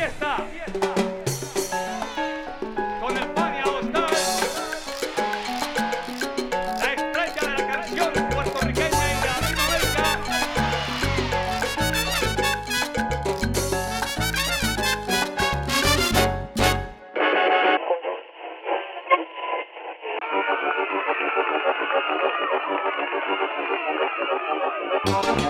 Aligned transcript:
fiesta. 0.00 0.36
Con 3.00 3.16
el 3.16 3.26
Pania 3.34 3.64
Hostal. 3.66 4.10
La 6.78 6.92
estrella 6.94 7.42
de 7.42 7.52
la 7.58 7.66
canción 7.72 8.12
puertorriqueña 8.30 8.88
y 8.88 9.14
Latinoamérica. 9.26 10.06
América. 25.04 25.49